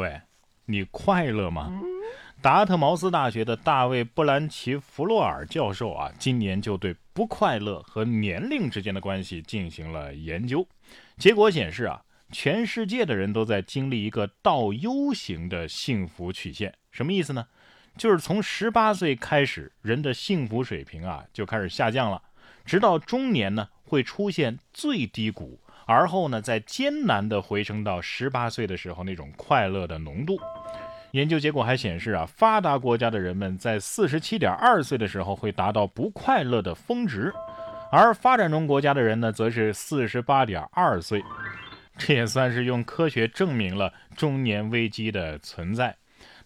[0.00, 0.18] 喂，
[0.64, 1.70] 你快乐吗？
[2.40, 10.66] 达特茅斯大学的大卫·布兰奇·弗洛尔教授啊，今年就对不快乐和年龄之间的关系进行了研究。
[11.18, 12.00] 结果显示啊，
[12.32, 16.72] 全世界的人都在经历一个倒 U 型的幸福曲线。
[16.90, 17.46] 什么意思呢？
[17.98, 22.22] 就是从十八岁开始，人的幸福水平啊就开始下降了，
[22.64, 25.60] 直到中年呢会出现最低谷，
[25.90, 30.38] 而后呢再艰难地回升到十八岁的时候那种快乐的浓度。
[31.10, 37.34] 研究结果还显示啊，发达国家的人们在四十七点二岁的时候会达到不快乐的峰值，
[37.90, 41.20] 而发展中国家的人呢，则是四十八点二岁。
[41.98, 45.96] 这也算是用科学证明了中年危机的存在。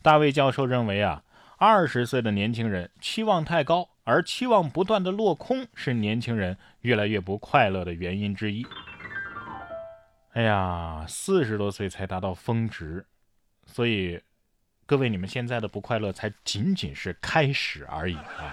[0.01, 1.23] 大卫教授认为啊，
[1.59, 8.67] 二十岁的年轻人期望太高，而期望不断的落空是年轻人越来越不快乐的原因之一。
[10.35, 13.07] 哎呀，四十多岁才达到峰值，
[13.67, 14.21] 所以。
[14.87, 18.53] 各位，你们现在的不快乐才仅仅是开始而已啊！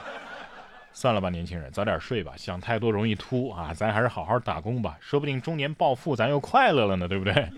[0.93, 2.31] 算了吧，年轻人，早点睡吧。
[2.37, 7.49] 想太多容易秃啊，咱还是好好打工吧，说不定中年暴富，咱又快乐了呢，对不对？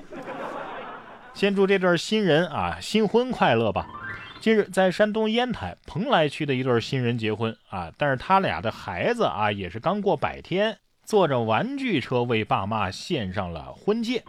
[1.36, 3.88] 先祝这对新人啊新婚快乐吧。
[4.40, 10.80] 近日，在山东烟台蓬莱区的一对新人结婚啊，但是他俩的孩子啊也是刚过百天，
[11.14, 14.24] 坐着玩具车为爸妈献上了婚戒。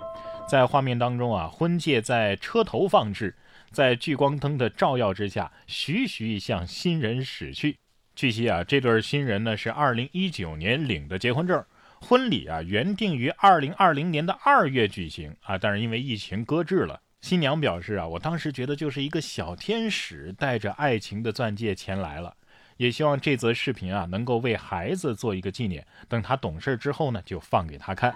[0.47, 3.35] 在画面当中啊，婚戒在车头放置。
[3.71, 7.79] 在聚光灯的照耀之下，徐徐向新人驶去。
[8.15, 11.65] 据悉啊，这对新人呢是2019年领的结婚证，
[12.03, 17.01] 婚礼啊原定于2020年的二月举行啊，但是因为疫情搁置了。
[17.23, 22.37] 新娘表示啊，我当时觉得就是一个小天使带着爱情的钻戒前来了，
[22.77, 28.15] 也希望这则视频啊能够为孩子做一个纪念，等他懂事之后呢就放给他看。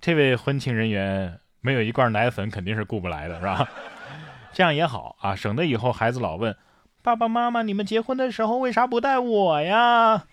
[0.00, 3.68] 这位婚庆人员没有一罐奶粉肯定是顾不来的，是吧？
[4.52, 6.56] 这样也好啊，省得以后孩子老问
[7.02, 10.26] 爸爸妈妈：“你们结婚的时候为啥不带我呀？”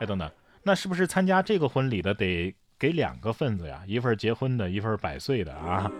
[0.00, 0.30] 哎，等等，
[0.64, 3.82] 那是不是参加这个婚礼的得给两个份子呀？
[3.86, 5.90] 一份结婚的，一份百岁的啊？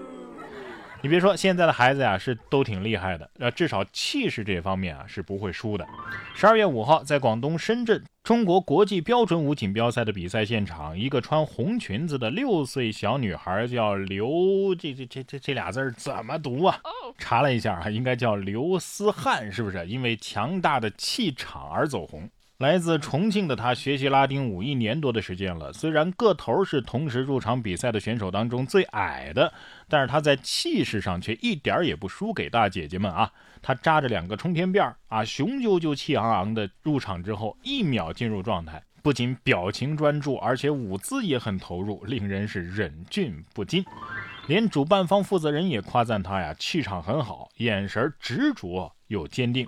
[1.04, 5.86] 你别说，现在的孩子呀是都挺厉害的，呃，至少气势这方面啊是不会输的。
[6.34, 16.80] 十二月五号，在广东深圳中国国际标准舞锦标赛的比赛现场，一个穿红裙子的六岁小女孩叫刘，这这这这这俩字怎么读啊？
[17.18, 19.86] 查了一下啊，应该叫刘思翰，是不是？
[19.86, 22.30] 因为强大的气场而走红。
[22.58, 29.52] 来自重庆的他学习拉丁舞一年多的时间了，虽然个头是同时入场比赛的选手当中最矮的，
[29.88, 33.32] 但是他在气势上却一点也不输给大姐姐们啊！
[33.60, 43.84] 他扎着两个冲天辫儿啊，雄赳赳气昂昂的入场之后，一秒进入状态，不仅表情专注，而且舞姿也很投入，令人是忍俊不禁。
[44.46, 49.66] 连主办方负责人也夸赞他呀，气场很好，眼神执着又坚定。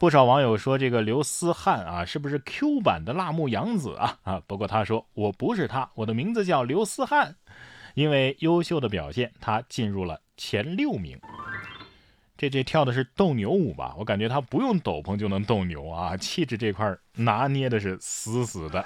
[0.00, 4.16] 不少网友说这个刘思翰啊，是不是 Q 版的辣目洋子啊？
[4.22, 7.36] 啊，不过他说我不是他，我的名字叫刘思翰。
[7.92, 11.20] 因为优秀的表现，他进入了前六名。
[12.38, 13.94] 这这跳的是斗牛舞吧？
[13.98, 18.82] 我感觉他不用斗篷就能斗牛啊，气质这块拿捏的是死死的。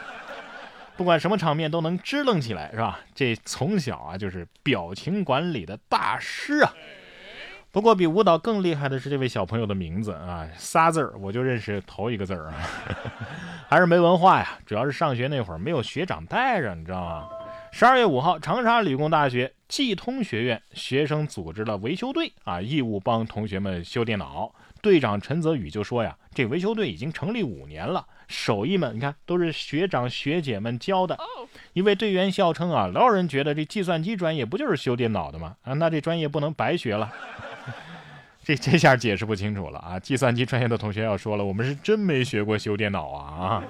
[0.96, 2.98] 不管什么场面都能支棱起来，是吧？
[3.14, 6.74] 这从小啊就是表情管理的大师啊。
[7.74, 12.54] 不过比舞蹈更厉害的是这位小朋友的名字啊，仨字儿我就认识头一个字儿啊，
[13.68, 17.28] 还是没文化呀，主要是上学那会儿没有学长带着，你知道吗？
[17.72, 24.54] 十二月五号，长沙理工大学技通学院学生组织了维修队啊，义务帮同学们修电脑。
[24.80, 31.18] 队长陈泽宇就说呀，这维修队已经成立五年了，手艺们你看都是学长学姐们教的。
[31.72, 35.56] 一位队员笑称啊，老有人觉得这计算机专业不就是修电脑的吗？
[35.62, 37.10] 啊，那这专业不能白学了。
[38.44, 39.98] 这这下解释不清楚了啊！
[39.98, 43.64] 计算机专业的同学要说了，我们是真没学过修电脑啊啊！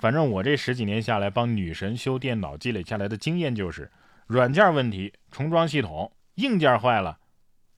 [0.00, 3.90] 反正我这十几年下来帮女神修电脑积累下来的经验就是，
[4.26, 7.18] 软件问题重装系统，硬件坏了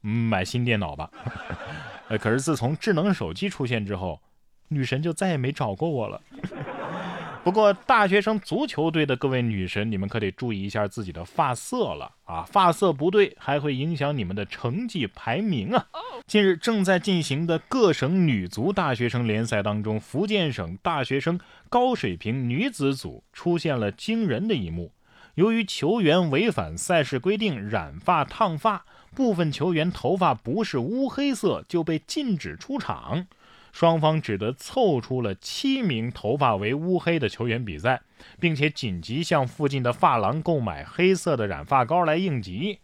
[0.01, 1.11] 买新电脑吧。
[2.09, 4.21] 呃，可是自从智能手机出现之后，
[4.69, 6.23] 女神就再也没找过我了。
[7.47, 12.43] 不过，大学生足球队的各位女神，你们可得注意一下自己的发色了啊！
[12.43, 15.87] 发色不对，还会影响你们的成绩排名啊！
[16.27, 21.39] 近日正在进行的各省女足大学生联赛当中，福建省大学生
[21.69, 24.91] 高水平女子组出现了惊人的一幕：
[25.37, 28.85] 由于球员违反赛事规定染发烫发，
[29.15, 33.29] 部分球员头发不是乌黑色，就被禁止出场。
[33.73, 38.03] 双方只得凑出了七名头发为乌黑的球员比赛，
[38.41, 42.81] 并且紧急向附近的发廊购买黑色的染发膏来应急。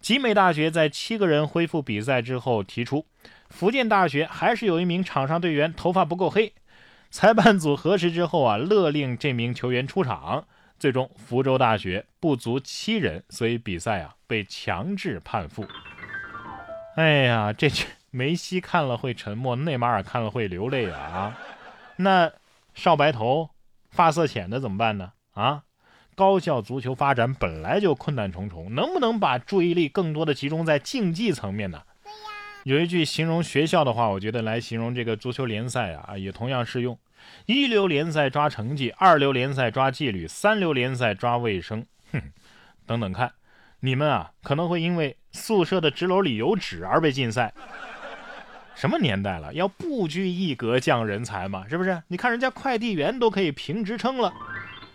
[0.00, 3.04] 集美大学在七个人恢复比赛之后提出，
[3.50, 6.54] 福建大学还是有一名场上队员头发不够黑。
[7.10, 10.46] 裁判组核实之后啊，勒令这名球员出场。
[10.78, 15.66] 最终，福州大学不足七人，所以比赛啊被强制判负。
[16.96, 17.68] 哎呀，这
[18.10, 21.38] 梅西看了会沉默，内马尔看了会流泪啊！
[21.96, 22.32] 那
[22.74, 23.50] 少白头、
[23.90, 25.12] 发色浅的怎么办呢？
[25.32, 25.62] 啊，
[26.14, 31.82] 高校足球发展本来就困难重重，能不能把注意力更多的集中在竞技层面呢？
[32.64, 36.98] 有一句形容学校的话，我觉得来形容这个足球联赛啊，也同样适用。
[37.46, 41.86] 一流联赛抓成绩，二流联赛抓纪律，三流联赛抓卫生。
[42.12, 42.20] 哼，
[42.86, 43.32] 等等看，
[43.80, 47.52] 你们啊可能会因为宿舍的纸篓里有纸而被禁赛。
[48.74, 51.68] 什么年代了，要不拘一格降人才嘛？
[51.68, 52.02] 是不是？
[52.08, 54.32] 你看人家快递员都可以评职称了。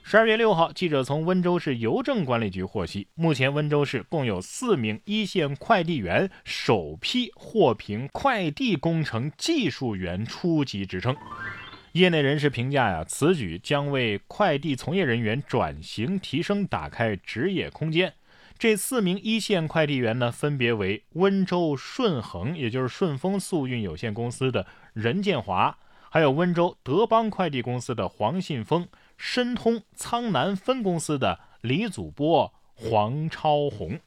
[0.02, 11.16] 十二月六号，记者从温州市邮政管理局获悉，目前温州市共有四名一线快递员首批获评快递工程技术员初级职称。
[11.94, 18.14] 业内人士评价呀，此举将为快递从业人员转型提升打开职业空间。
[18.58, 25.78] 这四名一线快递员呢，分别为温州顺恒，也就是顺丰速运有限公司的任建华，
[26.10, 28.88] 还有温州德邦快递公司的黄信峰，
[29.18, 34.00] 申通苍南分公司的李祖波、黄超红。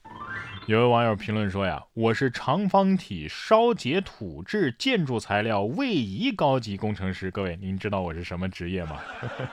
[0.67, 7.31] 有位网友评论说呀：“我是长方体烧结土质建筑材料位移高级工程师。
[7.31, 9.01] 各位，您知道我是什么职业吗？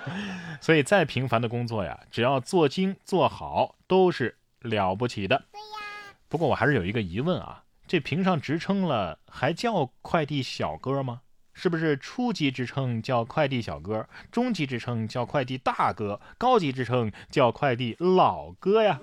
[0.59, 5.45] 所以再平凡的工作呀，只要做精做好，都是了不起的。
[6.27, 11.21] 不过我还是有一个疑问啊，这评上职称了，还叫快递小哥吗？
[11.53, 18.99] 是不是初级职称叫快递小哥，中级职称叫快递大哥，高级职称叫快递老哥呀？”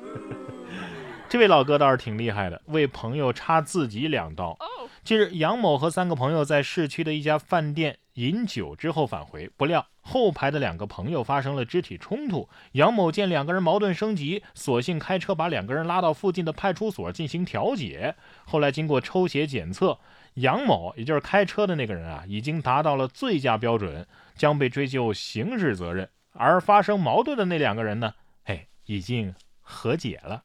[1.30, 4.58] 这位老哥倒是挺厉害的，为朋友插自己两刀。
[5.02, 12.48] 近日，杨某和三个朋友在市区的一家饭店饮酒之后返回，不料后排的两个朋友发生了肢体冲突。
[12.72, 18.14] 杨某见两个人矛盾升级，索性开车把两个人拉到附近的派出所进行调解。
[18.44, 19.98] 后来经过抽血检测，
[20.34, 26.08] 杨某也就是开车的那个人啊，已经达到了醉驾标准，将被追究刑事责任。
[26.34, 28.14] 而发生矛盾的那两个人呢，
[28.44, 30.42] 哎，已经和解了。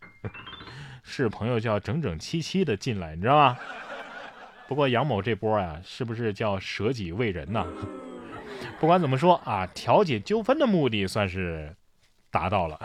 [1.01, 3.57] 是朋友叫整整齐齐的进来，你知道吗？
[4.67, 7.65] 不过杨某这波啊，是不是叫舍己为人呢？
[8.79, 11.75] 不管怎么说啊，调解纠纷的目的算是
[12.29, 12.79] 达到了。